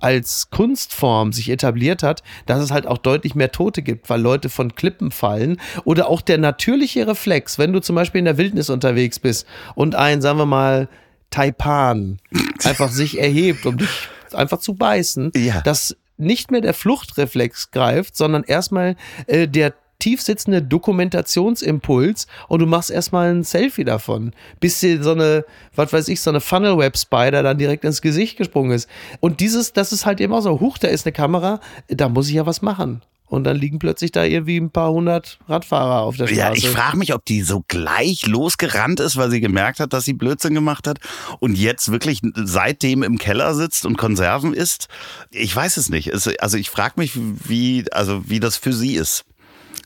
[0.03, 4.49] als Kunstform sich etabliert hat, dass es halt auch deutlich mehr Tote gibt, weil Leute
[4.49, 8.71] von Klippen fallen oder auch der natürliche Reflex, wenn du zum Beispiel in der Wildnis
[8.71, 10.89] unterwegs bist und ein, sagen wir mal,
[11.31, 12.19] Taipan
[12.65, 15.61] einfach sich erhebt, um dich einfach zu beißen, ja.
[15.63, 22.67] dass nicht mehr der Fluchtreflex greift, sondern erstmal äh, der tief sitzende Dokumentationsimpuls und du
[22.67, 25.45] machst erstmal ein Selfie davon, bis dir so eine,
[25.77, 28.89] was weiß ich, so eine Funnel Web Spider dann direkt ins Gesicht gesprungen ist.
[29.21, 32.35] Und dieses, das ist halt immer so, huch, da ist eine Kamera, da muss ich
[32.35, 36.27] ja was machen und dann liegen plötzlich da irgendwie ein paar hundert Radfahrer auf der
[36.27, 36.39] Straße.
[36.39, 40.05] Ja, ich frage mich, ob die so gleich losgerannt ist, weil sie gemerkt hat, dass
[40.05, 40.99] sie Blödsinn gemacht hat
[41.39, 44.89] und jetzt wirklich seitdem im Keller sitzt und Konserven isst.
[45.31, 46.13] Ich weiß es nicht.
[46.13, 49.25] Also ich frage mich, wie, also wie das für sie ist.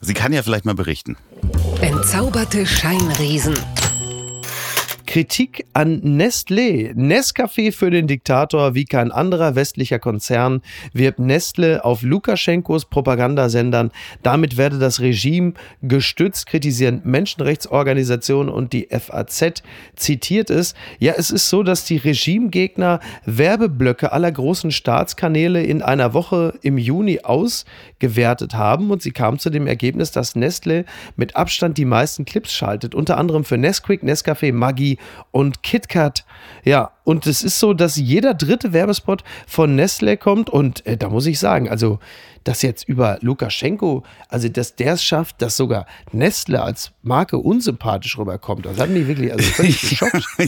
[0.00, 1.16] Sie kann ja vielleicht mal berichten.
[1.80, 3.54] Entzauberte Scheinriesen.
[5.06, 6.92] Kritik an Nestlé.
[6.94, 13.92] Nescafé für den Diktator wie kein anderer westlicher Konzern wirbt Nestle auf Lukaschenkos Propagandasendern.
[14.22, 19.62] Damit werde das Regime gestützt, kritisieren Menschenrechtsorganisationen und die FAZ
[19.94, 20.74] zitiert es.
[20.98, 26.78] Ja, es ist so, dass die Regimegegner Werbeblöcke aller großen Staatskanäle in einer Woche im
[26.78, 30.84] Juni ausgewertet haben und sie kamen zu dem Ergebnis, dass Nestle
[31.16, 34.95] mit Abstand die meisten Clips schaltet, unter anderem für Nesquik, Nescafé, Maggi,
[35.30, 36.24] und KitKat.
[36.64, 41.08] Ja, und es ist so, dass jeder dritte Werbespot von Nestle kommt und äh, da
[41.08, 42.00] muss ich sagen, also
[42.46, 48.16] dass jetzt über Lukaschenko, also dass der es schafft, dass sogar Nestle als Marke unsympathisch
[48.18, 48.66] rüberkommt.
[48.66, 50.24] Das hat mich wirklich also völlig geschockt.
[50.38, 50.46] ja,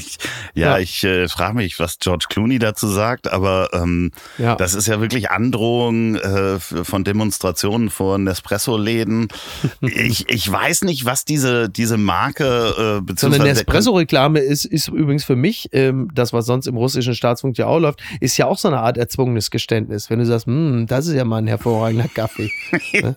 [0.55, 4.55] ja, ich äh, frage mich, was George Clooney dazu sagt, aber ähm, ja.
[4.55, 9.29] das ist ja wirklich Androhung äh, von Demonstrationen vor Nespresso-Läden.
[9.81, 15.25] ich, ich weiß nicht, was diese, diese Marke äh, So eine Nespresso-Reklame ist, ist übrigens
[15.25, 18.59] für mich, ähm, das, was sonst im russischen Staatsfunk ja auch läuft, ist ja auch
[18.59, 20.11] so eine Art erzwungenes Geständnis.
[20.11, 22.51] Wenn du sagst, hm, das ist ja mal ein hervorragender Kaffee.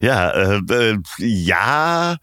[0.00, 2.16] ja, äh, äh, ja.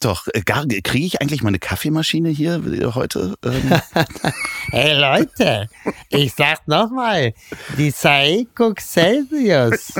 [0.00, 2.62] Doch, äh, kriege ich eigentlich meine Kaffeemaschine hier
[2.94, 3.34] heute?
[3.44, 3.80] Ähm?
[4.70, 5.68] hey Leute,
[6.10, 7.32] ich sag nochmal,
[7.78, 9.94] die Saeco Celsius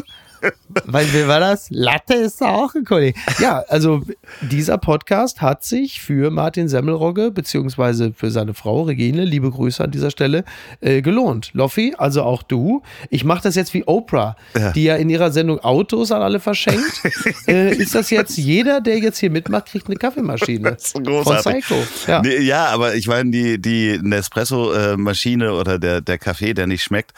[0.84, 1.68] weil, wie war das?
[1.70, 3.18] Latte ist auch ein Kollege.
[3.38, 4.02] Ja, also
[4.40, 9.90] dieser Podcast hat sich für Martin Semmelrogge beziehungsweise für seine Frau Regine, liebe Grüße an
[9.90, 10.44] dieser Stelle,
[10.80, 11.50] äh, gelohnt.
[11.54, 12.82] Loffi, also auch du.
[13.10, 14.72] Ich mache das jetzt wie Oprah, ja.
[14.72, 17.02] die ja in ihrer Sendung Autos an alle verschenkt.
[17.48, 21.64] äh, ist das jetzt jeder, der jetzt hier mitmacht, kriegt eine Kaffeemaschine das ist großartig.
[21.64, 22.10] von Psycho.
[22.10, 22.22] Ja.
[22.22, 27.12] Nee, ja, aber ich meine, die, die Nespresso-Maschine oder der, der Kaffee, der nicht schmeckt,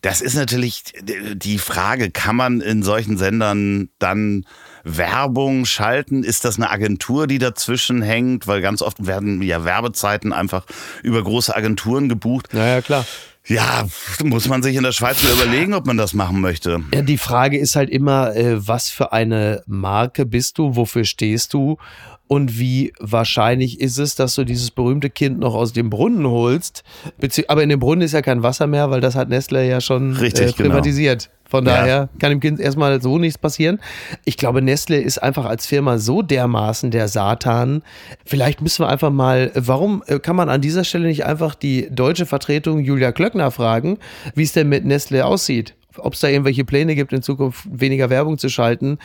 [0.00, 0.82] das ist natürlich
[1.34, 4.46] die Frage, kann man in solchen Sendern dann
[4.84, 6.24] Werbung schalten?
[6.24, 8.46] Ist das eine Agentur, die dazwischen hängt?
[8.46, 10.64] Weil ganz oft werden ja Werbezeiten einfach
[11.02, 12.48] über große Agenturen gebucht.
[12.52, 13.04] Naja, klar.
[13.46, 13.86] Ja,
[14.22, 16.80] muss man sich in der Schweiz mal überlegen, ob man das machen möchte.
[16.94, 21.52] Ja, die Frage ist halt immer, äh, was für eine Marke bist du, wofür stehst
[21.52, 21.76] du
[22.32, 26.82] und wie wahrscheinlich ist es, dass du dieses berühmte Kind noch aus dem Brunnen holst.
[27.46, 30.14] Aber in dem Brunnen ist ja kein Wasser mehr, weil das hat Nestle ja schon
[30.14, 31.24] Richtig, äh, privatisiert.
[31.24, 31.50] Genau.
[31.50, 32.08] Von daher ja.
[32.18, 33.80] kann dem Kind erstmal so nichts passieren.
[34.24, 37.82] Ich glaube, Nestle ist einfach als Firma so dermaßen der Satan.
[38.24, 41.88] Vielleicht müssen wir einfach mal, warum äh, kann man an dieser Stelle nicht einfach die
[41.90, 43.98] deutsche Vertretung Julia Klöckner fragen,
[44.34, 45.74] wie es denn mit Nestle aussieht?
[45.98, 48.96] Ob es da irgendwelche Pläne gibt, in Zukunft weniger Werbung zu schalten,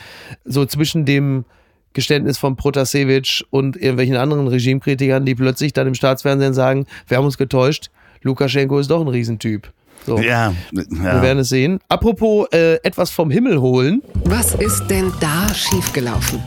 [0.46, 1.44] so zwischen dem
[1.92, 7.24] Geständnis von Protasevich und irgendwelchen anderen Regimekritikern, die plötzlich dann im Staatsfernsehen sagen, wir haben
[7.24, 7.90] uns getäuscht,
[8.22, 9.72] Lukaschenko ist doch ein Riesentyp.
[10.06, 10.18] So.
[10.18, 11.22] Ja, Wir ja.
[11.22, 11.80] werden es sehen.
[11.88, 14.02] Apropos äh, etwas vom Himmel holen.
[14.24, 16.40] Was ist denn da schiefgelaufen?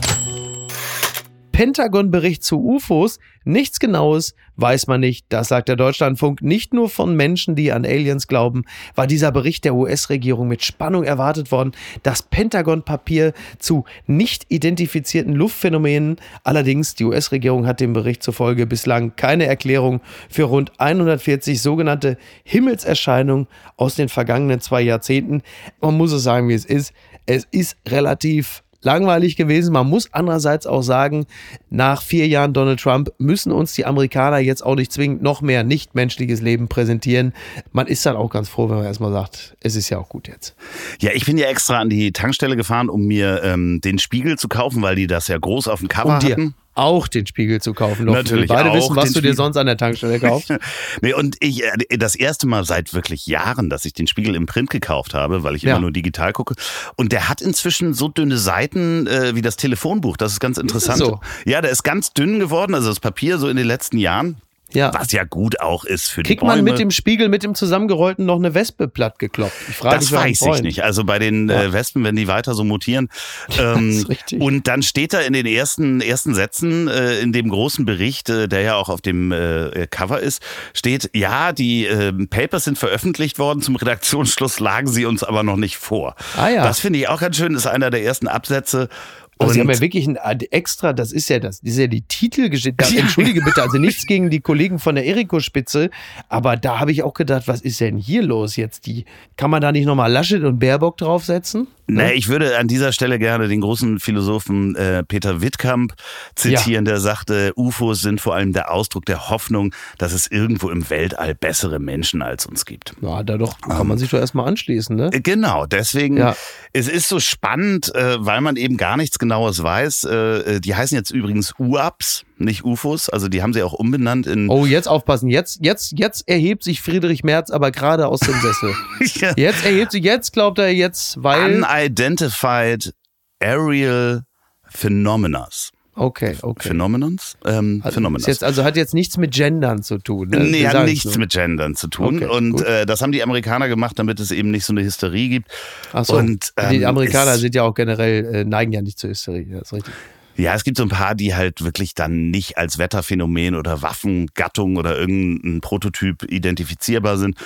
[1.52, 3.18] Pentagon-Bericht zu UFOs.
[3.44, 5.26] Nichts Genaues weiß man nicht.
[5.28, 6.42] Das sagt der Deutschlandfunk.
[6.42, 11.04] Nicht nur von Menschen, die an Aliens glauben, war dieser Bericht der US-Regierung mit Spannung
[11.04, 11.72] erwartet worden.
[12.02, 16.16] Das Pentagon-Papier zu nicht identifizierten Luftphänomenen.
[16.42, 23.46] Allerdings, die US-Regierung hat dem Bericht zufolge bislang keine Erklärung für rund 140 sogenannte Himmelserscheinungen
[23.76, 25.42] aus den vergangenen zwei Jahrzehnten.
[25.80, 26.92] Man muss es sagen, wie es ist.
[27.26, 29.72] Es ist relativ langweilig gewesen.
[29.72, 31.26] Man muss andererseits auch sagen,
[31.70, 35.64] nach vier Jahren Donald Trump müssen uns die Amerikaner jetzt auch nicht zwingend noch mehr
[35.64, 37.32] nichtmenschliches Leben präsentieren.
[37.72, 40.28] Man ist dann auch ganz froh, wenn man erstmal sagt, es ist ja auch gut
[40.28, 40.54] jetzt.
[41.00, 44.48] ja, ich bin ja extra an die Tankstelle gefahren, um mir ähm, den Spiegel zu
[44.48, 46.54] kaufen, weil die das ja groß auf dem Cover Um hatten.
[46.74, 48.06] Auch den Spiegel zu kaufen.
[48.06, 50.52] Doch Natürlich wir beide wissen, was du dir sonst an der Tankstelle kaufst.
[51.00, 54.46] Nee, und ich, äh, das erste Mal seit wirklich Jahren, dass ich den Spiegel im
[54.46, 55.72] Print gekauft habe, weil ich Ja.
[55.72, 56.54] immer nur digital gucke.
[56.96, 60.16] Und der hat inzwischen so dünne Seiten äh, wie das Telefonbuch.
[60.16, 60.98] Das ist ganz interessant.
[60.98, 61.20] so?
[61.44, 64.36] Ja, der ist ganz dünn geworden, also das Papier so in den letzten Jahren.
[64.74, 64.92] Ja.
[64.94, 66.56] Was ja gut auch ist für Kriegt die Bäume.
[66.56, 69.52] man mit dem Spiegel, mit dem zusammengerollten noch eine Wespe platt gekloppt?
[69.68, 70.82] Ich frage Das weiß ich nicht.
[70.84, 71.62] Also bei den Ja.
[71.64, 73.08] äh, Wespen, wenn die weiter so mutieren.
[73.58, 74.06] Ähm,
[74.38, 78.48] und dann steht da in den ersten, ersten Sätzen äh, in dem großen Bericht, äh,
[78.48, 80.42] der ja auch auf dem äh, Cover ist,
[80.74, 85.56] steht, ja, die äh, Papers sind veröffentlicht worden, zum Redaktionsschluss lagen sie uns aber noch
[85.56, 86.16] nicht vor.
[86.36, 86.64] Ah ja.
[86.64, 88.88] Das finde ich auch ganz schön, ist einer der ersten Absätze.
[89.38, 90.16] Also sie haben ja wirklich ein
[90.50, 92.84] extra, das ist ja das, das ist ja die Titelgeschichte.
[92.92, 93.00] Ja.
[93.00, 95.90] Entschuldige bitte, also nichts gegen die Kollegen von der Eriko-Spitze,
[96.28, 98.86] aber da habe ich auch gedacht, was ist denn hier los jetzt?
[98.86, 99.04] Die,
[99.36, 101.68] kann man da nicht nochmal Laschet und Baerbock draufsetzen?
[101.86, 105.94] Nee, ich würde an dieser Stelle gerne den großen Philosophen äh, Peter Wittkamp
[106.34, 110.88] zitieren, der sagte, UFOs sind vor allem der Ausdruck der Hoffnung, dass es irgendwo im
[110.90, 112.94] Weltall bessere Menschen als uns gibt.
[113.02, 115.10] Ja, da doch, kann man sich doch erstmal anschließen, ne?
[115.10, 116.36] Genau, deswegen, Ja.
[116.72, 120.04] es ist so spannend, äh, weil man eben gar nichts Genaues weiß.
[120.04, 124.50] Äh, die heißen jetzt übrigens UAPs, nicht UFOs, also die haben sie auch umbenannt in...
[124.50, 125.30] Oh, jetzt aufpassen.
[125.30, 128.74] Jetzt, jetzt, jetzt erhebt sich Friedrich Merz aber gerade aus dem Sessel.
[129.36, 131.62] Jetzt erhebt sich, jetzt glaubt er jetzt, weil.
[131.62, 132.92] Unidentified
[133.40, 134.24] Aerial
[134.68, 135.70] Phenomenas.
[135.94, 136.68] Okay, okay.
[136.68, 137.36] Phenomenons?
[137.44, 138.22] Ähm, Also, Phenomenas.
[138.22, 140.28] ist jetzt, also hat jetzt nichts mit Gendern zu tun.
[140.30, 140.40] Ne?
[140.44, 142.16] Nee, hat nichts mit Gendern zu tun.
[142.16, 145.28] Okay, und äh, das haben die Amerikaner gemacht, damit es eben nicht so eine Hysterie
[145.28, 145.50] gibt.
[145.92, 146.16] Ach so.
[146.16, 149.46] Und, die ähm, Amerikaner es- sind ja auch generell, äh, neigen ja nicht zur Hysterie.
[149.50, 149.94] Das ist richtig.
[150.38, 154.76] Ja, es gibt so ein paar, die halt wirklich dann nicht als Wetterphänomen oder Waffengattung
[154.76, 157.36] oder irgendein Prototyp identifizierbar sind.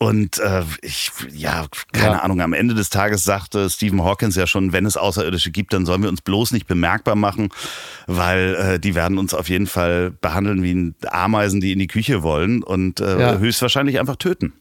[0.00, 2.18] Und äh, ich, ja, keine Ja.
[2.20, 5.86] Ahnung, am Ende des Tages sagte Stephen Hawkins ja schon, wenn es Außerirdische gibt, dann
[5.86, 7.48] sollen wir uns bloß nicht bemerkbar machen,
[8.06, 12.22] weil äh, die werden uns auf jeden Fall behandeln wie Ameisen, die in die Küche
[12.22, 13.38] wollen und äh, Ja.
[13.38, 14.52] höchstwahrscheinlich einfach töten.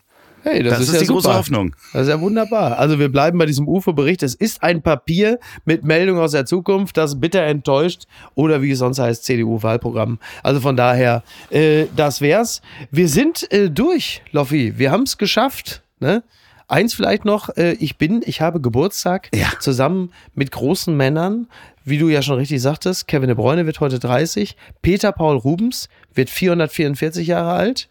[0.50, 1.22] Hey, das, Das, ist, ja die super.
[1.22, 1.76] große Hoffnung.
[1.92, 2.78] Das ist ja wunderbar.
[2.80, 4.24] Also wir bleiben bei diesem UFO-Bericht.
[4.24, 8.80] Es ist ein Papier mit Meldung aus der Zukunft, das bitter enttäuscht oder wie es
[8.80, 10.20] sonst heißt, CDU-Wahlprogramm.
[10.44, 12.62] Also von daher, äh, das wär's.
[12.92, 14.74] Wir sind äh, durch, Loffi.
[14.78, 15.82] Wir haben es geschafft.
[16.00, 16.24] Ne?
[16.70, 19.48] Eins vielleicht noch, äh, ich bin, ich habe Geburtstag Ja.
[19.60, 21.48] zusammen mit großen Männern,
[21.86, 23.08] wie du ja schon richtig sagtest.
[23.08, 27.88] Kevin de Bruyne wird heute 30, Peter Paul Rubens wird 444 Jahre alt.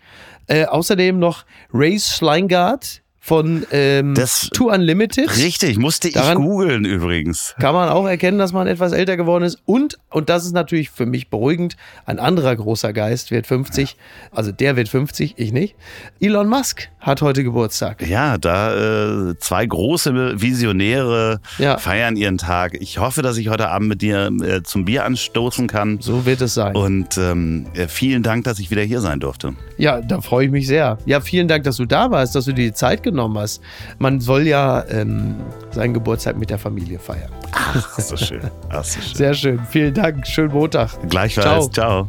[0.47, 5.37] Äh, außerdem noch Ray Schleingard von ähm, Das- Two Unlimited.
[5.37, 7.57] Richtig, musste ich Daran- googeln übrigens.
[7.59, 9.59] Kann man auch erkennen, dass man etwas älter geworden ist.
[9.65, 13.97] Und, und das ist natürlich für mich beruhigend, ein anderer großer Geist wird 50.
[14.31, 15.75] Also der wird 50, ich nicht.
[16.21, 18.07] Elon Musk hat heute Geburtstag.
[18.07, 21.79] Ja, da äh, zwei große Visionäre Ja.
[21.79, 22.75] feiern ihren Tag.
[22.81, 25.99] Ich hoffe, dass ich heute Abend mit dir äh, zum Bier anstoßen kann.
[26.01, 26.77] So wird es sein.
[26.77, 29.55] Und ähm, äh, vielen Dank, dass ich wieder hier sein durfte.
[29.79, 30.99] Ja, da freue ich mich sehr.
[31.07, 33.61] Ja, vielen Dank, dass du da warst, dass du dir die Zeit genommen hast.
[33.99, 35.37] Man soll ja ähm,
[35.71, 37.31] seinen Geburtstag mit der Familie feiern.
[37.53, 38.43] Ach, so schön.
[38.71, 39.17] Ach, so schön.
[39.17, 39.61] Sehr schön.
[39.71, 40.27] Vielen Dank.
[40.27, 40.91] Schönen Montag.
[41.09, 41.71] Gleichfalls.
[41.71, 42.09] Ciao.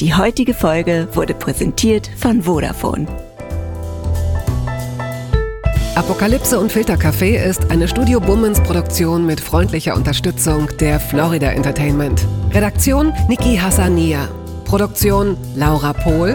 [0.00, 3.06] Die heutige Folge wurde präsentiert von Vodafone.
[5.94, 12.26] Apokalypse und Filtercafé ist eine Studio Bummens Produktion mit freundlicher Unterstützung der Florida Entertainment.
[12.50, 14.26] Redaktion Niki Hassania.
[14.64, 16.34] Produktion Laura Pohl.